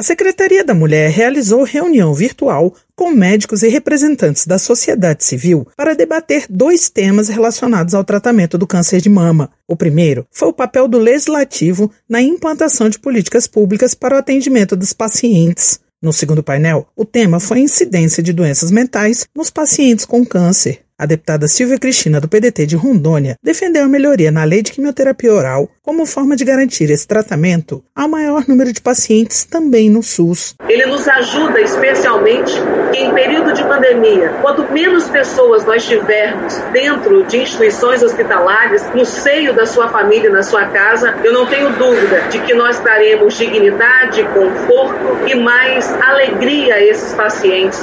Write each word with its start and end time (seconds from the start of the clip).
A 0.00 0.02
Secretaria 0.02 0.64
da 0.64 0.72
Mulher 0.72 1.10
realizou 1.10 1.62
reunião 1.62 2.14
virtual 2.14 2.74
com 2.96 3.10
médicos 3.10 3.62
e 3.62 3.68
representantes 3.68 4.46
da 4.46 4.58
sociedade 4.58 5.22
civil 5.22 5.68
para 5.76 5.94
debater 5.94 6.46
dois 6.48 6.88
temas 6.88 7.28
relacionados 7.28 7.92
ao 7.92 8.02
tratamento 8.02 8.56
do 8.56 8.66
câncer 8.66 9.02
de 9.02 9.10
mama. 9.10 9.50
O 9.68 9.76
primeiro 9.76 10.26
foi 10.32 10.48
o 10.48 10.54
papel 10.54 10.88
do 10.88 10.96
legislativo 10.96 11.92
na 12.08 12.22
implantação 12.22 12.88
de 12.88 12.98
políticas 12.98 13.46
públicas 13.46 13.92
para 13.92 14.16
o 14.16 14.18
atendimento 14.18 14.74
dos 14.74 14.94
pacientes. 14.94 15.78
No 16.00 16.14
segundo 16.14 16.42
painel, 16.42 16.88
o 16.96 17.04
tema 17.04 17.38
foi 17.38 17.58
a 17.58 17.64
incidência 17.64 18.22
de 18.22 18.32
doenças 18.32 18.70
mentais 18.70 19.26
nos 19.36 19.50
pacientes 19.50 20.06
com 20.06 20.24
câncer. 20.24 20.80
A 21.00 21.06
deputada 21.06 21.48
Silvia 21.48 21.78
Cristina, 21.78 22.20
do 22.20 22.28
PDT 22.28 22.66
de 22.66 22.76
Rondônia, 22.76 23.38
defendeu 23.42 23.84
a 23.84 23.88
melhoria 23.88 24.30
na 24.30 24.44
lei 24.44 24.60
de 24.60 24.70
quimioterapia 24.70 25.32
oral 25.32 25.66
como 25.82 26.04
forma 26.04 26.36
de 26.36 26.44
garantir 26.44 26.90
esse 26.90 27.06
tratamento 27.06 27.82
ao 27.96 28.06
maior 28.06 28.44
número 28.46 28.70
de 28.70 28.82
pacientes 28.82 29.44
também 29.44 29.88
no 29.88 30.02
SUS. 30.02 30.54
Ele 30.68 30.84
nos 30.84 31.08
ajuda 31.08 31.58
especialmente 31.58 32.52
em 32.94 33.14
período 33.14 33.39
de 33.39 33.39
pandemia. 33.80 34.30
Quanto 34.42 34.70
menos 34.70 35.08
pessoas 35.08 35.64
nós 35.64 35.84
tivermos 35.84 36.54
dentro 36.72 37.24
de 37.24 37.38
instituições 37.38 38.02
hospitalares, 38.02 38.82
no 38.94 39.06
seio 39.06 39.54
da 39.54 39.66
sua 39.66 39.88
família, 39.88 40.30
na 40.30 40.42
sua 40.42 40.66
casa, 40.66 41.16
eu 41.24 41.32
não 41.32 41.46
tenho 41.46 41.70
dúvida 41.76 42.20
de 42.30 42.38
que 42.40 42.52
nós 42.52 42.78
daremos 42.80 43.36
dignidade, 43.36 44.22
conforto 44.24 45.26
e 45.26 45.34
mais 45.34 45.90
alegria 46.02 46.74
a 46.74 46.84
esses 46.84 47.12
pacientes. 47.14 47.80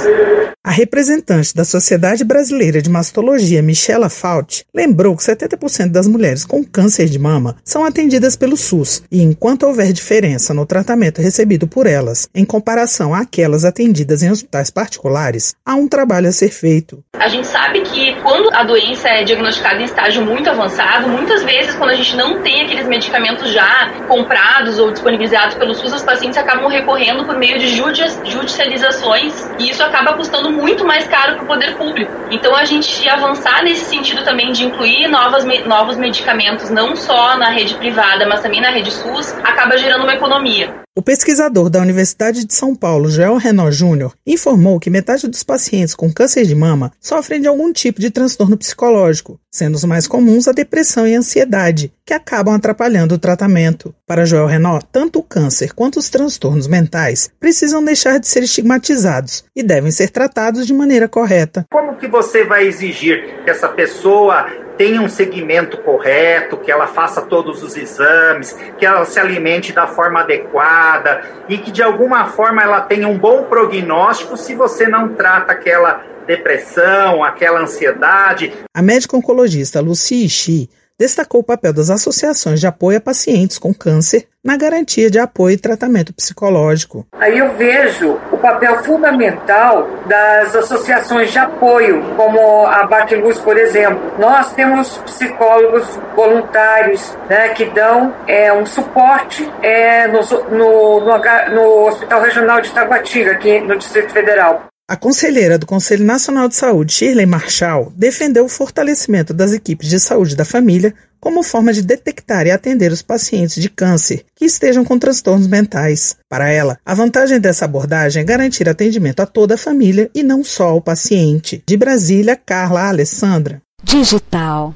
A 0.64 0.70
representante 0.70 1.54
da 1.54 1.64
Sociedade 1.64 2.24
Brasileira 2.24 2.80
de 2.80 2.90
Mastologia, 2.90 3.62
Michela 3.62 4.08
Fault, 4.08 4.64
lembrou 4.74 5.16
que 5.16 5.22
70% 5.22 5.90
das 5.90 6.06
mulheres 6.06 6.44
com 6.44 6.62
câncer 6.62 7.06
de 7.06 7.18
mama 7.18 7.56
são 7.64 7.84
atendidas 7.84 8.36
pelo 8.36 8.56
SUS 8.56 9.02
e 9.10 9.22
enquanto 9.22 9.64
houver 9.64 9.92
diferença 9.92 10.54
no 10.54 10.66
tratamento 10.66 11.20
recebido 11.20 11.66
por 11.66 11.86
elas 11.86 12.28
em 12.34 12.44
comparação 12.44 13.14
àquelas 13.14 13.64
atendidas 13.64 14.22
em 14.22 14.30
hospitais 14.30 14.70
particulares, 14.70 15.54
há 15.64 15.74
um 15.74 15.87
trabalho 15.88 16.28
a 16.28 16.32
ser 16.32 16.50
feito. 16.50 17.02
A 17.18 17.28
gente 17.28 17.46
sabe 17.46 17.80
que 17.80 18.14
quando 18.22 18.52
a 18.54 18.62
doença 18.62 19.08
é 19.08 19.24
diagnosticada 19.24 19.80
em 19.80 19.84
estágio 19.84 20.24
muito 20.24 20.48
avançado, 20.48 21.08
muitas 21.08 21.42
vezes 21.44 21.74
quando 21.74 21.90
a 21.90 21.94
gente 21.94 22.16
não 22.16 22.40
tem 22.42 22.62
aqueles 22.62 22.86
medicamentos 22.86 23.50
já 23.50 23.90
comprados 24.06 24.78
ou 24.78 24.90
disponibilizados 24.90 25.54
pelo 25.54 25.74
SUS, 25.74 25.94
os 25.94 26.02
pacientes 26.02 26.38
acabam 26.38 26.68
recorrendo 26.68 27.24
por 27.24 27.36
meio 27.36 27.58
de 27.58 27.68
judicializações 27.68 29.50
e 29.58 29.70
isso 29.70 29.82
acaba 29.82 30.14
custando 30.14 30.50
muito 30.50 30.84
mais 30.84 31.06
caro 31.06 31.34
para 31.36 31.44
o 31.44 31.46
poder 31.46 31.76
público. 31.76 32.12
Então 32.30 32.54
a 32.54 32.64
gente 32.64 33.08
avançar 33.08 33.62
nesse 33.62 33.84
sentido 33.86 34.22
também 34.24 34.52
de 34.52 34.64
incluir 34.64 35.08
novas, 35.08 35.44
novos 35.66 35.96
medicamentos, 35.96 36.70
não 36.70 36.94
só 36.94 37.36
na 37.36 37.50
rede 37.50 37.74
privada, 37.74 38.26
mas 38.28 38.40
também 38.40 38.60
na 38.60 38.70
rede 38.70 38.90
SUS, 38.90 39.32
acaba 39.42 39.76
gerando 39.76 40.02
uma 40.02 40.14
economia. 40.14 40.72
O 40.98 41.02
pesquisador 41.08 41.70
da 41.70 41.80
Universidade 41.80 42.44
de 42.44 42.52
São 42.52 42.74
Paulo, 42.74 43.08
Joel 43.08 43.36
Renault 43.36 43.70
Júnior, 43.70 44.14
informou 44.26 44.80
que 44.80 44.90
metade 44.90 45.28
dos 45.28 45.44
pacientes 45.44 45.94
com 45.94 46.12
câncer 46.12 46.44
de 46.44 46.56
mama 46.56 46.90
sofrem 47.00 47.40
de 47.40 47.46
algum 47.46 47.72
tipo 47.72 48.00
de 48.00 48.10
transtorno 48.10 48.58
psicológico, 48.58 49.38
sendo 49.48 49.76
os 49.76 49.84
mais 49.84 50.08
comuns 50.08 50.48
a 50.48 50.52
depressão 50.52 51.06
e 51.06 51.14
a 51.14 51.18
ansiedade, 51.20 51.92
que 52.04 52.12
acabam 52.12 52.52
atrapalhando 52.52 53.14
o 53.14 53.18
tratamento. 53.18 53.94
Para 54.08 54.24
Joel 54.24 54.46
Renault, 54.46 54.88
tanto 54.90 55.20
o 55.20 55.22
câncer 55.22 55.72
quanto 55.72 56.00
os 56.00 56.10
transtornos 56.10 56.66
mentais 56.66 57.30
precisam 57.38 57.84
deixar 57.84 58.18
de 58.18 58.26
ser 58.26 58.42
estigmatizados 58.42 59.44
e 59.54 59.62
devem 59.62 59.92
ser 59.92 60.10
tratados 60.10 60.66
de 60.66 60.74
maneira 60.74 61.06
correta. 61.06 61.64
Como 61.70 61.94
que 61.94 62.08
você 62.08 62.42
vai 62.42 62.66
exigir 62.66 63.44
que 63.44 63.50
essa 63.50 63.68
pessoa 63.68 64.67
tenha 64.78 65.02
um 65.02 65.08
segmento 65.08 65.76
correto, 65.78 66.56
que 66.56 66.70
ela 66.70 66.86
faça 66.86 67.20
todos 67.22 67.62
os 67.62 67.76
exames, 67.76 68.56
que 68.78 68.86
ela 68.86 69.04
se 69.04 69.18
alimente 69.18 69.72
da 69.72 69.88
forma 69.88 70.20
adequada 70.20 71.22
e 71.48 71.58
que 71.58 71.72
de 71.72 71.82
alguma 71.82 72.26
forma 72.26 72.62
ela 72.62 72.80
tenha 72.80 73.08
um 73.08 73.18
bom 73.18 73.42
prognóstico 73.42 74.36
se 74.36 74.54
você 74.54 74.86
não 74.86 75.08
trata 75.08 75.52
aquela 75.52 76.02
depressão, 76.26 77.24
aquela 77.24 77.60
ansiedade. 77.60 78.52
A 78.72 78.80
médica 78.80 79.16
oncologista 79.16 79.80
Lucy 79.80 80.24
Ishii 80.24 80.70
destacou 80.98 81.40
o 81.40 81.44
papel 81.44 81.72
das 81.72 81.90
associações 81.90 82.58
de 82.60 82.66
apoio 82.66 82.98
a 82.98 83.00
pacientes 83.00 83.58
com 83.58 83.72
câncer 83.72 84.26
na 84.44 84.56
garantia 84.56 85.10
de 85.10 85.18
apoio 85.18 85.54
e 85.54 85.58
tratamento 85.58 86.12
psicológico. 86.12 87.06
Aí 87.12 87.38
eu 87.38 87.54
vejo 87.56 88.18
o 88.32 88.38
papel 88.38 88.82
fundamental 88.82 89.86
das 90.06 90.56
associações 90.56 91.30
de 91.30 91.38
apoio, 91.38 92.02
como 92.16 92.66
a 92.66 92.86
Batiluz, 92.86 93.38
por 93.38 93.56
exemplo. 93.56 94.12
Nós 94.18 94.52
temos 94.54 94.98
psicólogos 94.98 95.98
voluntários 96.16 97.16
né, 97.28 97.50
que 97.50 97.66
dão 97.66 98.14
é, 98.26 98.52
um 98.52 98.64
suporte 98.64 99.48
é, 99.62 100.06
no, 100.08 100.20
no, 100.50 101.00
no, 101.00 101.18
no 101.54 101.86
Hospital 101.86 102.22
Regional 102.22 102.60
de 102.60 102.70
Taguatinga, 102.72 103.32
aqui 103.32 103.60
no 103.60 103.76
Distrito 103.76 104.12
Federal. 104.12 104.68
A 104.90 104.96
conselheira 104.96 105.58
do 105.58 105.66
Conselho 105.66 106.02
Nacional 106.02 106.48
de 106.48 106.56
Saúde, 106.56 106.94
Shirley 106.94 107.26
Marshall, 107.26 107.92
defendeu 107.94 108.46
o 108.46 108.48
fortalecimento 108.48 109.34
das 109.34 109.52
equipes 109.52 109.86
de 109.86 110.00
saúde 110.00 110.34
da 110.34 110.46
família 110.46 110.94
como 111.20 111.42
forma 111.42 111.74
de 111.74 111.82
detectar 111.82 112.46
e 112.46 112.50
atender 112.50 112.90
os 112.90 113.02
pacientes 113.02 113.60
de 113.60 113.68
câncer 113.68 114.24
que 114.34 114.46
estejam 114.46 114.86
com 114.86 114.98
transtornos 114.98 115.46
mentais. 115.46 116.16
Para 116.26 116.48
ela, 116.48 116.78
a 116.86 116.94
vantagem 116.94 117.38
dessa 117.38 117.66
abordagem 117.66 118.22
é 118.22 118.24
garantir 118.24 118.66
atendimento 118.66 119.20
a 119.20 119.26
toda 119.26 119.56
a 119.56 119.58
família 119.58 120.10
e 120.14 120.22
não 120.22 120.42
só 120.42 120.70
ao 120.70 120.80
paciente. 120.80 121.62
De 121.68 121.76
Brasília, 121.76 122.34
Carla 122.34 122.88
Alessandra. 122.88 123.60
Digital. 123.84 124.74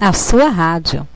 A 0.00 0.12
sua 0.12 0.48
rádio. 0.48 1.06